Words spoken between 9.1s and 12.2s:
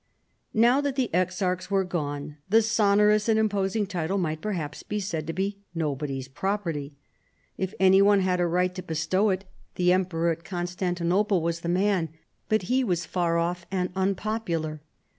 it the emperor at Constantinople 94 CHARLEMAGNE. was the man: